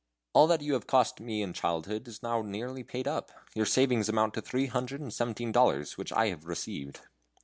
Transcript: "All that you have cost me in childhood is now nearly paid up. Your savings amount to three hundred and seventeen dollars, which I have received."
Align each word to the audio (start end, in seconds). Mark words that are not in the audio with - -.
"All 0.33 0.47
that 0.47 0.63
you 0.63 0.73
have 0.73 0.87
cost 0.87 1.19
me 1.19 1.43
in 1.43 1.53
childhood 1.53 2.07
is 2.07 2.23
now 2.23 2.41
nearly 2.41 2.81
paid 2.83 3.07
up. 3.07 3.31
Your 3.53 3.67
savings 3.67 4.09
amount 4.09 4.33
to 4.33 4.41
three 4.41 4.65
hundred 4.65 4.99
and 4.99 5.13
seventeen 5.13 5.51
dollars, 5.51 5.95
which 5.95 6.11
I 6.11 6.29
have 6.29 6.47
received." 6.47 7.01